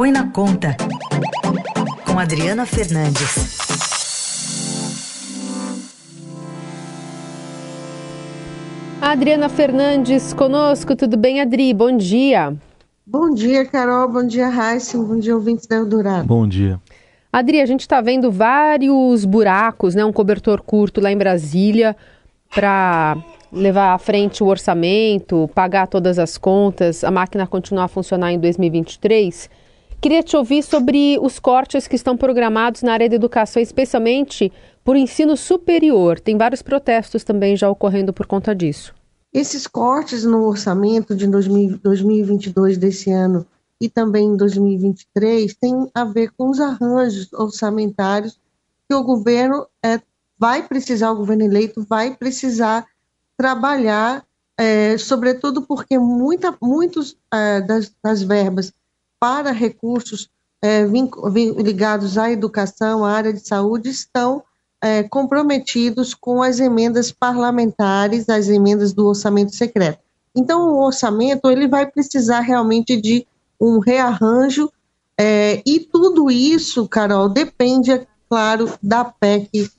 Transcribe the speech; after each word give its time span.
Põe 0.00 0.12
na 0.12 0.30
Conta, 0.30 0.74
com 2.06 2.18
Adriana 2.18 2.64
Fernandes. 2.64 3.58
Adriana 8.98 9.50
Fernandes 9.50 10.32
conosco, 10.32 10.96
tudo 10.96 11.18
bem, 11.18 11.42
Adri? 11.42 11.74
Bom 11.74 11.94
dia. 11.94 12.56
Bom 13.06 13.34
dia, 13.34 13.66
Carol. 13.66 14.08
Bom 14.08 14.26
dia, 14.26 14.48
Raíssa. 14.48 14.96
Bom 14.96 15.18
dia, 15.18 15.34
ouvintes 15.34 15.66
da 15.66 15.76
Eldorado. 15.76 16.26
Bom 16.26 16.48
dia. 16.48 16.80
Adri, 17.30 17.60
a 17.60 17.66
gente 17.66 17.80
está 17.80 18.00
vendo 18.00 18.32
vários 18.32 19.26
buracos, 19.26 19.94
né? 19.94 20.02
Um 20.02 20.14
cobertor 20.14 20.62
curto 20.62 20.98
lá 20.98 21.12
em 21.12 21.18
Brasília 21.18 21.94
para 22.48 23.18
levar 23.52 23.92
à 23.92 23.98
frente 23.98 24.42
o 24.42 24.46
orçamento, 24.46 25.50
pagar 25.54 25.88
todas 25.88 26.18
as 26.18 26.38
contas, 26.38 27.04
a 27.04 27.10
máquina 27.10 27.46
continuar 27.46 27.84
a 27.84 27.88
funcionar 27.88 28.32
em 28.32 28.38
2023. 28.38 29.60
Queria 30.00 30.22
te 30.22 30.34
ouvir 30.34 30.62
sobre 30.62 31.18
os 31.20 31.38
cortes 31.38 31.86
que 31.86 31.94
estão 31.94 32.16
programados 32.16 32.82
na 32.82 32.94
área 32.94 33.08
da 33.08 33.16
educação, 33.16 33.60
especialmente 33.60 34.50
por 34.82 34.96
ensino 34.96 35.36
superior. 35.36 36.18
Tem 36.18 36.38
vários 36.38 36.62
protestos 36.62 37.22
também 37.22 37.54
já 37.54 37.68
ocorrendo 37.68 38.10
por 38.10 38.26
conta 38.26 38.54
disso. 38.54 38.94
Esses 39.30 39.66
cortes 39.66 40.24
no 40.24 40.44
orçamento 40.44 41.14
de 41.14 41.26
2022 41.26 42.78
desse 42.78 43.10
ano 43.10 43.46
e 43.78 43.90
também 43.90 44.28
em 44.28 44.36
2023 44.36 45.54
têm 45.54 45.90
a 45.94 46.04
ver 46.04 46.32
com 46.36 46.48
os 46.48 46.60
arranjos 46.60 47.30
orçamentários 47.34 48.40
que 48.88 48.94
o 48.94 49.04
governo 49.04 49.66
é, 49.84 50.00
vai 50.38 50.66
precisar, 50.66 51.12
o 51.12 51.16
governo 51.16 51.44
eleito 51.44 51.84
vai 51.88 52.16
precisar 52.16 52.86
trabalhar, 53.36 54.24
é, 54.58 54.96
sobretudo 54.98 55.62
porque 55.62 55.98
muita, 55.98 56.56
muitos 56.60 57.16
é, 57.32 57.60
das, 57.60 57.92
das, 58.02 58.22
verbas 58.22 58.72
para 59.20 59.52
recursos 59.52 60.30
é, 60.62 60.84
ligados 60.84 62.16
à 62.18 62.30
educação, 62.30 63.04
à 63.04 63.12
área 63.12 63.32
de 63.32 63.46
saúde, 63.46 63.90
estão 63.90 64.42
é, 64.82 65.02
comprometidos 65.02 66.14
com 66.14 66.42
as 66.42 66.58
emendas 66.58 67.12
parlamentares, 67.12 68.28
as 68.28 68.48
emendas 68.48 68.92
do 68.94 69.06
orçamento 69.06 69.54
secreto. 69.54 69.98
Então, 70.34 70.72
o 70.72 70.84
orçamento 70.84 71.50
ele 71.50 71.68
vai 71.68 71.86
precisar 71.86 72.40
realmente 72.40 72.98
de 72.98 73.26
um 73.60 73.78
rearranjo 73.78 74.72
é, 75.18 75.62
e 75.66 75.80
tudo 75.80 76.30
isso, 76.30 76.88
Carol, 76.88 77.28
depende, 77.28 77.92
é 77.92 78.06
claro, 78.28 78.72
da 78.82 79.04
PEC 79.04 79.70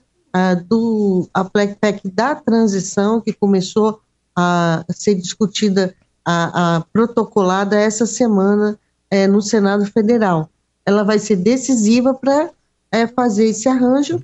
do 0.68 1.28
a 1.34 1.44
PEC 1.44 2.10
da 2.10 2.36
transição 2.36 3.20
que 3.20 3.34
começou 3.34 4.00
a 4.36 4.86
ser 4.90 5.16
discutida, 5.16 5.94
a, 6.24 6.78
a 6.78 6.82
protocolada 6.94 7.78
essa 7.78 8.06
semana 8.06 8.80
é, 9.12 9.28
no 9.28 9.42
Senado 9.42 9.86
Federal. 9.86 10.50
Ela 10.86 11.04
vai 11.04 11.20
ser 11.20 11.36
decisiva 11.36 12.14
para 12.14 12.50
é, 12.90 13.06
fazer 13.06 13.48
esse 13.48 13.68
arranjo 13.68 14.24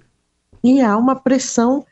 e 0.64 0.82
há 0.82 0.98
uma 0.98 1.16
pressão 1.16 1.86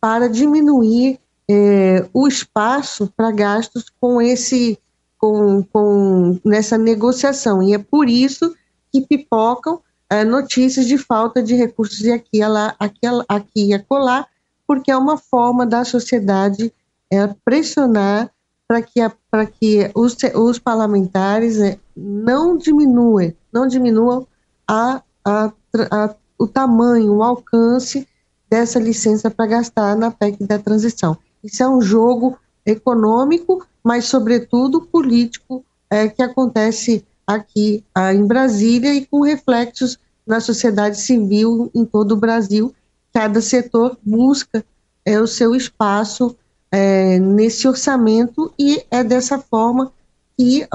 para 0.00 0.28
diminuir 0.28 1.20
é, 1.48 2.08
o 2.12 2.26
espaço 2.26 3.12
para 3.16 3.30
gastos 3.30 3.86
com 4.00 4.20
esse 4.20 4.78
com, 5.18 5.64
com 5.72 6.38
nessa 6.44 6.78
negociação 6.78 7.62
e 7.62 7.74
é 7.74 7.78
por 7.78 8.08
isso 8.08 8.54
que 8.92 9.00
pipocam 9.00 9.80
é, 10.10 10.24
notícias 10.24 10.86
de 10.86 10.96
falta 10.96 11.42
de 11.42 11.54
recursos 11.54 11.98
de 11.98 12.10
aqui, 12.10 12.44
lá, 12.44 12.74
aqui, 12.78 13.00
aqui 13.28 13.66
e 13.66 13.74
acolá, 13.74 14.26
porque 14.66 14.90
é 14.90 14.96
uma 14.96 15.18
forma 15.18 15.66
da 15.66 15.84
sociedade 15.84 16.72
é, 17.10 17.26
pressionar 17.44 18.30
para 18.68 18.82
que, 18.82 19.00
para 19.30 19.46
que 19.46 19.90
os, 19.94 20.14
os 20.34 20.58
parlamentares 20.58 21.58
é, 21.58 21.78
não 21.96 22.56
diminuam, 22.58 23.32
não 23.50 23.66
diminuam 23.66 24.26
a, 24.68 25.02
a, 25.24 25.52
a, 25.90 26.14
o 26.38 26.46
tamanho, 26.46 27.14
o 27.14 27.22
alcance 27.22 28.06
dessa 28.50 28.78
licença 28.78 29.30
para 29.30 29.46
gastar 29.46 29.96
na 29.96 30.10
PEC 30.10 30.44
da 30.44 30.58
transição. 30.58 31.16
Isso 31.42 31.62
é 31.62 31.68
um 31.68 31.80
jogo 31.80 32.38
econômico, 32.66 33.66
mas, 33.82 34.04
sobretudo, 34.04 34.82
político, 34.82 35.64
é, 35.88 36.06
que 36.08 36.22
acontece 36.22 37.04
aqui 37.26 37.82
em 38.14 38.26
Brasília 38.26 38.94
e 38.94 39.06
com 39.06 39.22
reflexos 39.22 39.98
na 40.26 40.40
sociedade 40.40 40.98
civil 40.98 41.70
em 41.74 41.84
todo 41.84 42.12
o 42.12 42.16
Brasil. 42.16 42.74
Cada 43.12 43.40
setor 43.40 43.98
busca 44.02 44.64
é, 45.04 45.18
o 45.18 45.26
seu 45.26 45.54
espaço 45.54 46.36
é, 46.70 47.18
nesse 47.18 47.66
orçamento 47.66 48.52
e 48.58 48.84
é 48.90 49.02
dessa 49.02 49.38
forma 49.38 49.92
que, 50.36 50.66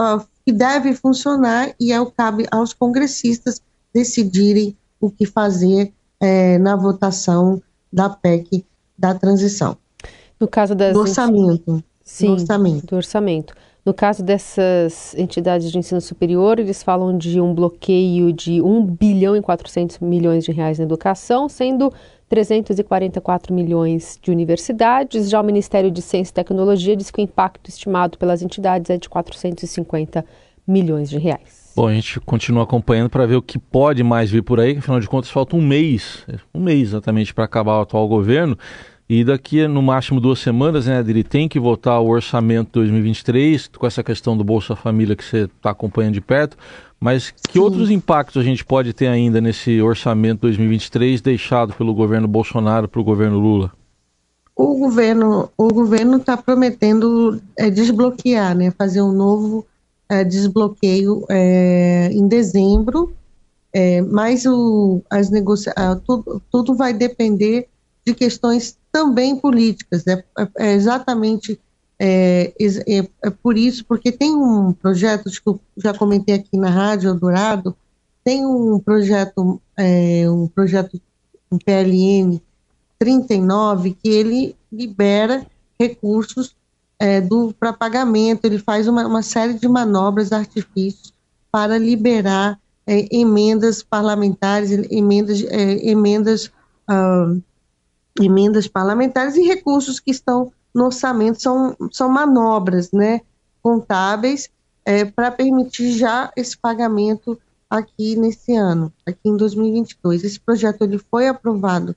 que 0.46 0.52
deve 0.52 0.94
funcionar 0.94 1.74
e 1.80 1.92
é 1.92 2.00
o 2.00 2.12
cabe 2.12 2.46
aos 2.52 2.74
congressistas 2.74 3.62
decidirem 3.94 4.76
o 5.00 5.10
que 5.10 5.26
fazer 5.26 5.94
é, 6.20 6.58
na 6.58 6.76
votação 6.76 7.62
da 7.92 8.10
PEC 8.10 8.66
da 8.98 9.14
transição. 9.14 9.78
No 10.40 10.48
caso 10.48 10.74
das 10.74 10.94
do 10.94 11.00
orçamento. 11.00 11.84
Sim, 12.04 12.28
do 12.28 12.32
orçamento. 12.34 12.86
Do 12.88 12.96
orçamento. 12.96 13.54
No 13.86 13.94
caso 13.94 14.24
dessas 14.24 15.14
entidades 15.18 15.70
de 15.70 15.78
ensino 15.78 16.00
superior, 16.00 16.58
eles 16.58 16.82
falam 16.82 17.18
de 17.18 17.40
um 17.42 17.54
bloqueio 17.54 18.32
de 18.32 18.62
1 18.62 18.86
bilhão 18.86 19.36
e 19.36 19.42
400 19.42 20.00
milhões 20.00 20.46
de 20.46 20.52
reais 20.54 20.80
na 20.80 20.86
educação, 20.86 21.50
sendo 21.50 21.92
344 22.34 23.54
milhões 23.54 24.18
de 24.20 24.32
universidades. 24.32 25.30
Já 25.30 25.40
o 25.40 25.44
Ministério 25.44 25.92
de 25.92 26.02
Ciência 26.02 26.32
e 26.32 26.34
Tecnologia 26.34 26.96
diz 26.96 27.12
que 27.12 27.22
o 27.22 27.24
impacto 27.24 27.70
estimado 27.70 28.18
pelas 28.18 28.42
entidades 28.42 28.90
é 28.90 28.98
de 28.98 29.08
450 29.08 30.26
milhões 30.68 31.12
de 31.12 31.20
reais. 31.20 31.72
Bom, 31.76 31.88
a 31.88 31.94
gente 31.94 32.20
continua 32.22 32.64
acompanhando 32.64 33.12
para 33.12 33.28
ver 33.28 33.36
o 33.36 33.42
que 33.42 33.60
pode 33.60 34.02
mais 34.04 34.32
vir 34.32 34.42
por 34.42 34.60
aí, 34.60 34.78
afinal 34.78 35.00
de 35.00 35.08
contas 35.08 35.30
falta 35.30 35.56
um 35.56 35.62
mês, 35.62 36.26
um 36.52 36.60
mês 36.60 36.90
exatamente 36.90 37.32
para 37.36 37.46
acabar 37.46 37.78
o 37.78 37.82
atual 37.82 38.08
governo. 38.08 38.58
E 39.14 39.24
daqui 39.24 39.68
no 39.68 39.84
máximo 39.84 40.20
duas 40.20 40.40
semanas, 40.40 40.88
né, 40.88 41.00
ele 41.08 41.24
tem 41.24 41.48
que 41.48 41.60
votar 41.60 42.02
o 42.02 42.08
orçamento 42.08 42.72
2023, 42.72 43.68
com 43.78 43.86
essa 43.86 44.04
questão 44.04 44.36
do 44.36 44.44
Bolsa 44.44 44.76
Família 44.76 45.16
que 45.16 45.24
você 45.24 45.44
está 45.44 45.70
acompanhando 45.70 46.16
de 46.16 46.22
perto. 46.22 46.58
Mas 47.00 47.30
que 47.30 47.54
Sim. 47.54 47.60
outros 47.60 47.92
impactos 47.92 48.42
a 48.42 48.44
gente 48.44 48.66
pode 48.66 48.92
ter 48.92 49.06
ainda 49.06 49.40
nesse 49.40 49.80
orçamento 49.80 50.42
2023 50.42 51.22
deixado 51.22 51.74
pelo 51.74 51.94
governo 51.94 52.28
Bolsonaro 52.28 52.88
para 52.88 53.00
o 53.00 53.04
governo 53.04 53.38
Lula? 53.38 53.72
O 54.56 54.80
governo 54.80 55.48
o 55.56 55.68
governo 55.68 56.18
está 56.18 56.36
prometendo 56.36 57.40
é, 57.56 57.70
desbloquear, 57.70 58.58
né, 58.58 58.72
fazer 58.72 59.04
um 59.04 59.12
novo 59.12 59.64
é, 60.10 60.24
desbloqueio 60.24 61.24
é, 61.30 62.10
em 62.12 62.28
dezembro, 62.28 63.14
é, 63.72 64.02
mas 64.02 64.44
o, 64.48 65.04
as 65.08 65.30
negocia 65.30 65.72
tudo, 66.04 66.42
tudo 66.50 66.74
vai 66.74 66.94
depender 66.96 67.68
de 68.06 68.14
questões 68.14 68.78
também 68.92 69.36
políticas. 69.36 70.06
É, 70.08 70.24
é 70.58 70.74
exatamente 70.74 71.60
é, 72.00 72.54
é, 72.60 73.10
é, 73.22 73.30
por 73.30 73.58
isso, 73.58 73.86
porque 73.86 74.12
tem 74.12 74.36
um 74.36 74.74
projeto, 74.74 75.30
que 75.30 75.48
eu 75.48 75.60
já 75.78 75.94
comentei 75.94 76.36
aqui 76.36 76.58
na 76.58 76.70
Rádio 76.70 77.10
Eldorado, 77.10 77.76
tem 78.24 78.46
um 78.46 78.80
projeto, 78.80 79.62
é, 79.78 80.30
um 80.30 80.48
projeto, 80.48 81.00
um 81.52 81.58
PLN 81.58 82.42
39, 83.00 83.98
que 84.02 84.10
ele 84.10 84.56
libera 84.72 85.46
recursos 85.80 86.56
é, 87.00 87.22
para 87.60 87.74
pagamento, 87.74 88.46
ele 88.46 88.60
faz 88.60 88.88
uma, 88.88 89.06
uma, 89.06 89.22
série 89.22 89.54
de 89.54 89.68
manobras, 89.68 90.32
artifícios 90.32 91.14
para 91.52 91.78
liberar 91.78 92.60
emendas 92.86 93.82
parlamentares, 93.82 94.72
emendas, 94.92 95.42
emendas 95.82 96.52
uh, 96.90 97.42
emendas 98.22 98.68
parlamentares 98.68 99.36
e 99.36 99.42
recursos 99.42 100.00
que 100.00 100.12
estão 100.12 100.52
no 100.74 100.86
orçamento 100.86 101.42
são, 101.42 101.76
são 101.92 102.10
manobras 102.10 102.92
né, 102.92 103.22
contábeis 103.62 104.50
é, 104.86 105.06
para 105.06 105.32
permitir 105.32 105.92
já 105.92 106.32
esse 106.36 106.58
pagamento 106.58 107.40
aqui 107.70 108.16
nesse 108.16 108.56
ano, 108.56 108.92
aqui 109.06 109.30
em 109.30 109.38
2022. 109.38 110.24
Esse 110.24 110.40
projeto 110.40 110.84
ele 110.84 110.98
foi 110.98 111.28
aprovado 111.28 111.96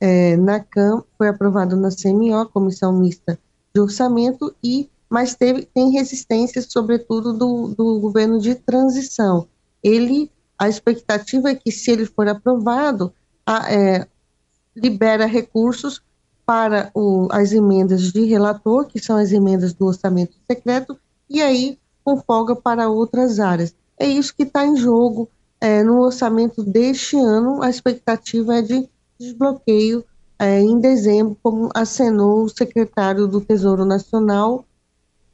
é, 0.00 0.36
na 0.36 0.60
CAM, 0.60 1.02
foi 1.16 1.28
aprovado 1.28 1.76
na 1.76 1.90
CMO, 1.90 2.46
Comissão 2.46 2.92
Mista 2.92 3.38
de 3.74 3.80
Orçamento, 3.80 4.54
e 4.62 4.88
mas 5.10 5.34
teve, 5.34 5.64
tem 5.64 5.90
resistência, 5.90 6.60
sobretudo, 6.60 7.32
do, 7.32 7.68
do 7.68 7.98
governo 7.98 8.38
de 8.38 8.54
transição. 8.54 9.48
Ele, 9.82 10.30
a 10.58 10.68
expectativa 10.68 11.50
é 11.50 11.54
que, 11.54 11.72
se 11.72 11.90
ele 11.90 12.04
for 12.04 12.28
aprovado, 12.28 13.12
a, 13.46 13.72
é, 13.72 14.06
libera 14.78 15.26
recursos 15.26 16.02
para 16.46 16.90
o, 16.94 17.28
as 17.30 17.52
emendas 17.52 18.12
de 18.12 18.24
relator, 18.24 18.86
que 18.86 18.98
são 18.98 19.16
as 19.16 19.32
emendas 19.32 19.72
do 19.74 19.86
orçamento 19.86 20.34
secreto, 20.50 20.98
e 21.28 21.42
aí 21.42 21.78
com 22.02 22.16
folga 22.16 22.56
para 22.56 22.88
outras 22.88 23.38
áreas. 23.38 23.74
É 23.98 24.06
isso 24.06 24.34
que 24.34 24.44
está 24.44 24.64
em 24.64 24.76
jogo 24.76 25.28
é, 25.60 25.82
no 25.82 26.00
orçamento 26.00 26.62
deste 26.62 27.16
ano. 27.16 27.62
A 27.62 27.68
expectativa 27.68 28.56
é 28.56 28.62
de 28.62 28.88
desbloqueio 29.18 30.04
é, 30.38 30.60
em 30.60 30.78
dezembro, 30.78 31.36
como 31.42 31.68
acenou 31.74 32.44
o 32.44 32.48
secretário 32.48 33.26
do 33.26 33.40
Tesouro 33.40 33.84
Nacional, 33.84 34.64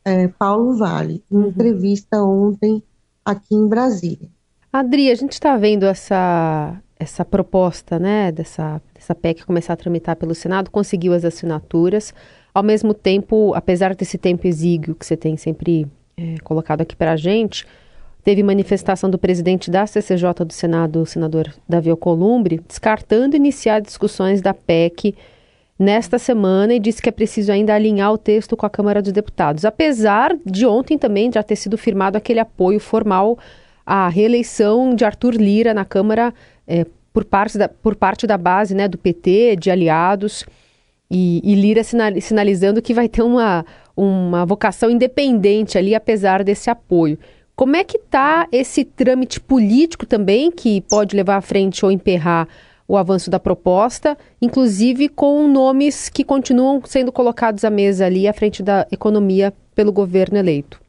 é, 0.04 0.28
Paulo 0.28 0.76
Vale, 0.76 1.22
em 1.30 1.36
uhum. 1.36 1.48
entrevista 1.48 2.22
ontem 2.22 2.82
aqui 3.24 3.54
em 3.54 3.68
Brasília. 3.68 4.28
Adri, 4.72 5.10
a 5.10 5.14
gente 5.14 5.32
está 5.32 5.56
vendo 5.56 5.84
essa, 5.84 6.82
essa 6.98 7.24
proposta, 7.24 7.98
né, 7.98 8.30
dessa, 8.30 8.80
dessa 8.94 9.14
PEC 9.14 9.44
começar 9.44 9.72
a 9.72 9.76
tramitar 9.76 10.16
pelo 10.16 10.34
Senado, 10.34 10.70
conseguiu 10.70 11.12
as 11.12 11.24
assinaturas. 11.24 12.14
Ao 12.52 12.62
mesmo 12.62 12.94
tempo, 12.94 13.52
apesar 13.54 13.94
desse 13.94 14.16
tempo 14.16 14.46
exíguo 14.46 14.94
que 14.94 15.04
você 15.04 15.16
tem 15.16 15.36
sempre 15.36 15.86
é, 16.16 16.36
colocado 16.42 16.80
aqui 16.80 16.94
para 16.94 17.12
a 17.12 17.16
gente, 17.16 17.66
teve 18.22 18.42
manifestação 18.42 19.10
do 19.10 19.18
presidente 19.18 19.70
da 19.70 19.86
CCJ 19.86 20.44
do 20.46 20.52
Senado, 20.52 21.02
o 21.02 21.06
senador 21.06 21.52
Davi 21.68 21.90
Alcolumbre, 21.90 22.60
descartando 22.66 23.36
iniciar 23.36 23.80
discussões 23.80 24.40
da 24.40 24.54
PEC 24.54 25.14
nesta 25.78 26.18
semana 26.18 26.74
e 26.74 26.78
disse 26.78 27.02
que 27.02 27.08
é 27.08 27.12
preciso 27.12 27.50
ainda 27.50 27.74
alinhar 27.74 28.12
o 28.12 28.18
texto 28.18 28.56
com 28.56 28.64
a 28.64 28.70
Câmara 28.70 29.02
dos 29.02 29.12
Deputados. 29.12 29.64
Apesar 29.64 30.34
de 30.46 30.64
ontem 30.64 30.96
também 30.96 31.30
já 31.32 31.42
ter 31.42 31.56
sido 31.56 31.76
firmado 31.76 32.16
aquele 32.16 32.38
apoio 32.38 32.78
formal 32.78 33.38
à 33.84 34.08
reeleição 34.08 34.94
de 34.94 35.04
Arthur 35.04 35.34
Lira 35.34 35.74
na 35.74 35.84
Câmara 35.84 36.32
é, 36.66 36.86
por, 37.12 37.24
parte 37.24 37.58
da, 37.58 37.68
por 37.68 37.94
parte 37.94 38.26
da 38.26 38.38
base 38.38 38.74
né, 38.74 38.88
do 38.88 38.98
PT, 38.98 39.56
de 39.56 39.70
aliados, 39.70 40.44
e, 41.10 41.40
e 41.44 41.54
Lira 41.54 41.82
sinalizando 41.84 42.82
que 42.82 42.94
vai 42.94 43.08
ter 43.08 43.22
uma, 43.22 43.64
uma 43.96 44.44
vocação 44.44 44.90
independente 44.90 45.78
ali, 45.78 45.94
apesar 45.94 46.42
desse 46.42 46.70
apoio. 46.70 47.18
Como 47.54 47.76
é 47.76 47.84
que 47.84 47.98
está 47.98 48.48
esse 48.50 48.84
trâmite 48.84 49.38
político 49.38 50.06
também, 50.06 50.50
que 50.50 50.80
pode 50.80 51.14
levar 51.14 51.36
à 51.36 51.40
frente 51.40 51.84
ou 51.84 51.92
emperrar 51.92 52.48
o 52.86 52.96
avanço 52.96 53.30
da 53.30 53.38
proposta, 53.38 54.18
inclusive 54.42 55.08
com 55.08 55.46
nomes 55.46 56.08
que 56.08 56.24
continuam 56.24 56.82
sendo 56.84 57.12
colocados 57.12 57.64
à 57.64 57.70
mesa 57.70 58.06
ali 58.06 58.26
à 58.26 58.32
frente 58.32 58.62
da 58.62 58.86
economia 58.90 59.54
pelo 59.74 59.92
governo 59.92 60.36
eleito. 60.36 60.83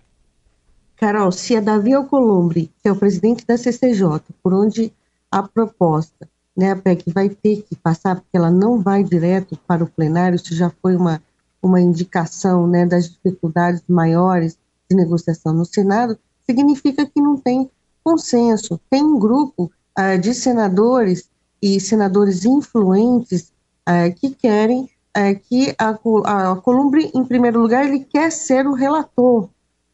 Carol, 0.97 1.31
se 1.31 1.55
a 1.55 1.61
Davi 1.61 1.93
Alcolumbre, 1.93 2.71
que 2.81 2.87
é 2.87 2.91
o 2.91 2.95
presidente 2.95 3.45
da 3.45 3.57
CCJ, 3.57 4.21
por 4.41 4.53
onde 4.53 4.93
a 5.29 5.43
proposta, 5.43 6.27
né, 6.55 6.71
a 6.71 6.75
PEC 6.75 7.11
vai 7.11 7.29
ter 7.29 7.63
que 7.63 7.75
passar, 7.75 8.15
porque 8.15 8.37
ela 8.37 8.49
não 8.49 8.81
vai 8.81 9.03
direto 9.03 9.57
para 9.67 9.83
o 9.83 9.87
plenário, 9.87 10.37
isso 10.37 10.55
já 10.55 10.71
foi 10.81 10.95
uma, 10.95 11.21
uma 11.61 11.81
indicação 11.81 12.65
né, 12.65 12.85
das 12.85 13.09
dificuldades 13.09 13.83
maiores 13.87 14.57
de 14.89 14.95
negociação 14.95 15.53
no 15.53 15.65
Senado, 15.65 16.17
significa 16.45 17.05
que 17.05 17.19
não 17.19 17.37
tem 17.37 17.69
consenso. 18.03 18.79
Tem 18.89 19.03
um 19.03 19.19
grupo 19.19 19.71
uh, 19.99 20.17
de 20.19 20.33
senadores 20.33 21.29
e 21.61 21.79
senadores 21.79 22.45
influentes 22.45 23.51
é, 23.87 24.11
que 24.11 24.29
querem 24.29 24.89
é, 25.15 25.33
que 25.33 25.73
a, 25.77 25.89
a, 25.89 26.55
Columbre, 26.57 27.09
em 27.13 27.23
primeiro 27.23 27.61
lugar, 27.61 27.85
ele 27.85 28.01
quer 28.01 28.31
ser 28.31 28.67
o 28.67 28.73
relator, 28.73 29.49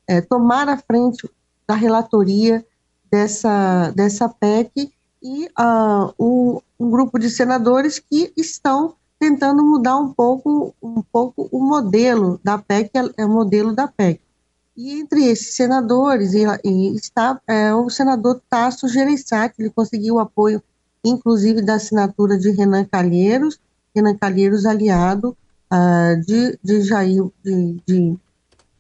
é, 0.07 0.21
tomar 0.21 0.67
a 0.69 0.77
frente 0.77 1.29
da 1.67 1.75
relatoria 1.75 2.65
dessa, 3.11 3.91
dessa 3.91 4.29
PEC 4.29 4.91
e 5.21 5.45
uh, 5.59 6.13
um, 6.19 6.59
um, 6.79 6.89
grupo 6.89 7.19
de 7.19 7.29
senadores 7.29 7.99
que 7.99 8.33
estão 8.35 8.95
tentando 9.19 9.63
mudar 9.63 9.97
um 9.97 10.11
pouco, 10.11 10.73
um 10.81 11.01
pouco 11.01 11.47
o 11.51 11.59
modelo 11.59 12.39
da 12.43 12.57
PEC, 12.57 12.91
é 13.17 13.25
o 13.25 13.29
modelo 13.29 13.73
da 13.73 13.87
PEC. 13.87 14.19
E 14.75 14.99
entre 14.99 15.25
esses 15.25 15.55
senadores 15.55 16.33
e, 16.33 16.43
e 16.63 16.95
está 16.95 17.39
é, 17.47 17.73
o 17.73 17.89
senador 17.89 18.41
Tasso 18.49 18.87
Gereissati, 18.87 19.55
ele 19.59 19.69
conseguiu 19.69 20.15
o 20.15 20.19
apoio 20.19 20.63
inclusive 21.03 21.61
da 21.61 21.75
assinatura 21.75 22.37
de 22.37 22.51
Renan 22.51 22.85
Calheiros, 22.85 23.59
Renan 23.95 24.15
Calheiros 24.15 24.65
aliado 24.65 25.35
uh, 25.71 26.21
de, 26.25 26.57
de 26.63 26.81
Jair, 26.81 27.23
de, 27.43 27.81
de, 27.85 28.17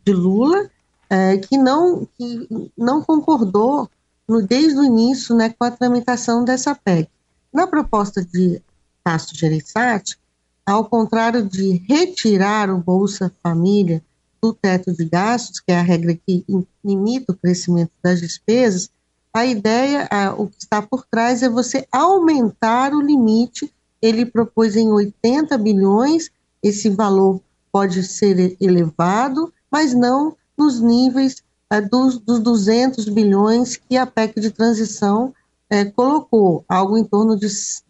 de 0.05 0.13
Lula, 0.13 0.69
uh, 1.11 1.39
que, 1.47 1.57
não, 1.57 2.07
que 2.17 2.71
não 2.77 3.03
concordou 3.03 3.89
no, 4.27 4.41
desde 4.41 4.79
o 4.79 4.83
início 4.83 5.35
né, 5.35 5.53
com 5.57 5.65
a 5.65 5.71
tramitação 5.71 6.45
dessa 6.45 6.73
PEC. 6.73 7.09
Na 7.53 7.67
proposta 7.67 8.23
de 8.23 8.61
Cássio 9.03 9.35
Gereissati, 9.35 10.17
ao 10.65 10.85
contrário 10.85 11.43
de 11.43 11.83
retirar 11.89 12.69
o 12.69 12.77
Bolsa 12.77 13.31
Família 13.43 14.01
do 14.41 14.53
teto 14.53 14.93
de 14.93 15.05
gastos, 15.05 15.59
que 15.59 15.71
é 15.71 15.79
a 15.79 15.83
regra 15.83 16.15
que 16.15 16.45
limita 16.83 17.33
o 17.33 17.35
crescimento 17.35 17.91
das 18.01 18.21
despesas, 18.21 18.89
a 19.33 19.45
ideia, 19.45 20.07
a, 20.11 20.33
o 20.33 20.47
que 20.47 20.57
está 20.59 20.81
por 20.81 21.05
trás 21.05 21.41
é 21.41 21.49
você 21.49 21.87
aumentar 21.91 22.93
o 22.93 23.01
limite. 23.01 23.71
Ele 24.01 24.25
propôs 24.25 24.75
em 24.75 24.91
80 24.91 25.57
bilhões, 25.57 26.29
esse 26.61 26.89
valor 26.89 27.39
pode 27.71 28.03
ser 28.03 28.57
elevado, 28.59 29.53
mas 29.71 29.93
não 29.93 30.35
nos 30.61 30.79
níveis 30.79 31.43
é, 31.71 31.81
dos, 31.81 32.19
dos 32.19 32.39
200 32.39 33.05
bilhões 33.09 33.77
que 33.77 33.97
a 33.97 34.05
PEC 34.05 34.39
de 34.39 34.51
transição 34.51 35.33
é, 35.69 35.85
colocou, 35.85 36.63
algo 36.67 36.97
em 36.97 37.03
torno 37.03 37.35
de 37.37 37.47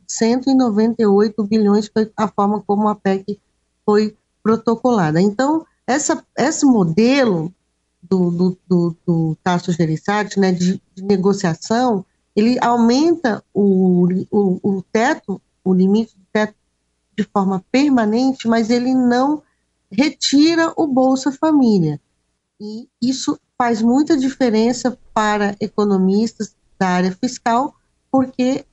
198 0.07 1.43
bilhões, 1.43 1.89
foi 1.91 2.09
a 2.15 2.27
forma 2.27 2.61
como 2.61 2.87
a 2.87 2.95
PEC 2.95 3.39
foi 3.85 4.15
protocolada. 4.41 5.19
Então, 5.19 5.65
essa, 5.85 6.23
esse 6.37 6.65
modelo 6.65 7.53
do, 8.01 8.31
do, 8.31 8.57
do, 8.67 8.95
do 9.05 9.37
Tasso 9.43 9.71
Gereissati, 9.71 10.39
né, 10.39 10.51
de, 10.51 10.81
de, 10.95 11.03
negociação, 11.03 12.05
ele 12.35 12.57
aumenta 12.61 13.43
o, 13.53 14.07
o, 14.31 14.59
o 14.63 14.81
teto, 14.91 15.41
o 15.63 15.73
limite 15.73 16.15
do 16.15 16.25
teto 16.31 16.55
de 17.17 17.23
forma 17.23 17.63
permanente, 17.71 18.47
mas 18.47 18.69
ele 18.69 18.93
não 18.93 19.43
retira 19.91 20.71
o 20.77 20.87
Bolsa 20.87 21.31
Família. 21.31 21.99
E 22.61 22.87
isso 23.01 23.39
faz 23.57 23.81
muita 23.81 24.15
diferença 24.15 24.95
para 25.13 25.55
economistas 25.59 26.55
da 26.77 26.89
área 26.89 27.11
fiscal, 27.11 27.73
porque 28.11 28.63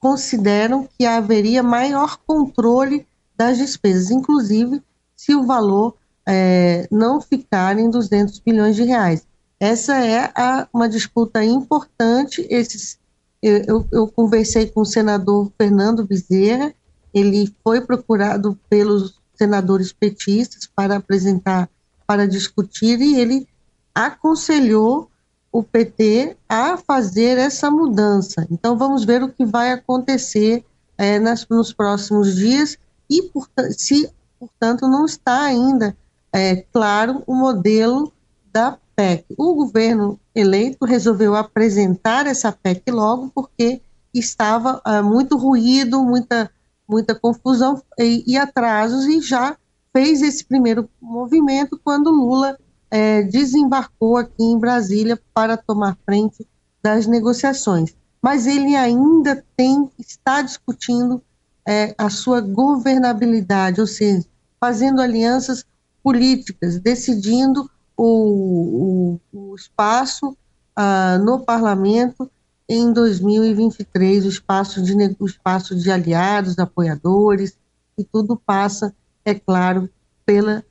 consideram 0.00 0.88
que 0.98 1.06
haveria 1.06 1.62
maior 1.62 2.18
controle 2.26 3.06
das 3.36 3.58
despesas, 3.58 4.10
inclusive 4.10 4.82
se 5.16 5.34
o 5.34 5.46
valor 5.46 5.96
é, 6.26 6.88
não 6.90 7.20
ficarem 7.20 7.88
200 7.88 8.40
bilhões 8.40 8.74
de 8.74 8.82
reais. 8.82 9.26
Essa 9.60 9.96
é 10.04 10.32
a, 10.34 10.68
uma 10.72 10.88
disputa 10.88 11.44
importante. 11.44 12.44
Esses, 12.50 12.98
eu, 13.40 13.86
eu 13.92 14.08
conversei 14.08 14.66
com 14.66 14.80
o 14.80 14.86
senador 14.86 15.50
Fernando 15.56 16.04
Bezerra, 16.04 16.74
ele 17.14 17.54
foi 17.62 17.80
procurado 17.80 18.58
pelos 18.68 19.18
senadores 19.34 19.92
petistas 19.92 20.66
para 20.66 20.96
apresentar, 20.96 21.68
para 22.06 22.26
discutir, 22.26 23.00
e 23.00 23.18
ele 23.18 23.48
aconselhou 23.94 25.10
o 25.50 25.62
PT 25.62 26.36
a 26.48 26.76
fazer 26.76 27.38
essa 27.38 27.70
mudança. 27.70 28.46
Então, 28.50 28.76
vamos 28.76 29.04
ver 29.04 29.22
o 29.22 29.28
que 29.28 29.44
vai 29.44 29.72
acontecer 29.72 30.64
é, 30.98 31.18
nas, 31.18 31.46
nos 31.48 31.72
próximos 31.72 32.36
dias 32.36 32.76
e, 33.08 33.22
por, 33.22 33.48
se, 33.70 34.10
portanto, 34.38 34.86
não 34.86 35.06
está 35.06 35.42
ainda 35.42 35.96
é, 36.32 36.56
claro 36.72 37.22
o 37.26 37.34
modelo 37.34 38.12
da 38.52 38.78
PEC. 38.94 39.24
O 39.38 39.54
governo 39.54 40.18
eleito 40.34 40.84
resolveu 40.84 41.34
apresentar 41.34 42.26
essa 42.26 42.52
PEC 42.52 42.90
logo 42.90 43.30
porque 43.34 43.80
estava 44.12 44.82
é, 44.86 45.00
muito 45.02 45.36
ruído, 45.36 46.02
muita, 46.02 46.50
muita 46.88 47.14
confusão 47.14 47.82
e, 47.98 48.24
e, 48.26 48.36
atrasos, 48.36 49.06
e 49.06 49.20
já 49.20 49.56
fez 49.96 50.20
esse 50.20 50.44
primeiro 50.44 50.90
movimento 51.00 51.80
quando 51.82 52.10
Lula 52.10 52.58
é, 52.90 53.22
desembarcou 53.22 54.18
aqui 54.18 54.42
em 54.42 54.58
Brasília 54.58 55.18
para 55.32 55.56
tomar 55.56 55.96
frente 56.04 56.46
das 56.82 57.06
negociações. 57.06 57.96
Mas 58.20 58.46
ele 58.46 58.76
ainda 58.76 59.42
tem, 59.56 59.90
está 59.98 60.42
discutindo 60.42 61.22
é, 61.66 61.94
a 61.96 62.10
sua 62.10 62.42
governabilidade, 62.42 63.80
ou 63.80 63.86
seja, 63.86 64.26
fazendo 64.60 65.00
alianças 65.00 65.64
políticas, 66.02 66.78
decidindo 66.78 67.70
o, 67.96 69.18
o, 69.32 69.50
o 69.50 69.56
espaço 69.56 70.36
uh, 70.78 71.24
no 71.24 71.40
parlamento 71.40 72.30
em 72.68 72.92
2023, 72.92 74.26
o 74.26 74.28
espaço, 74.28 74.82
de, 74.82 74.94
o 75.18 75.24
espaço 75.24 75.74
de 75.74 75.90
aliados, 75.90 76.58
apoiadores, 76.58 77.56
e 77.96 78.04
tudo 78.04 78.36
passa, 78.36 78.94
é 79.26 79.34
claro, 79.34 79.90
pela, 80.24 80.64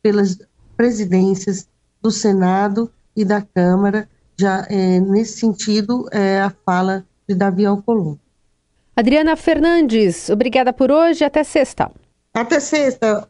pelas 0.00 0.38
presidências 0.76 1.68
do 2.00 2.10
Senado 2.10 2.90
e 3.14 3.24
da 3.24 3.42
Câmara, 3.42 4.08
já 4.38 4.64
é, 4.70 5.00
nesse 5.00 5.40
sentido, 5.40 6.08
é 6.12 6.40
a 6.40 6.50
fala 6.64 7.04
de 7.28 7.34
Davi 7.34 7.66
Alcolumbre. 7.66 8.20
Adriana 8.96 9.36
Fernandes, 9.36 10.30
obrigada 10.30 10.72
por 10.72 10.90
hoje, 10.90 11.24
até 11.24 11.42
sexta. 11.42 11.90
Até 12.32 12.60
sexta. 12.60 13.28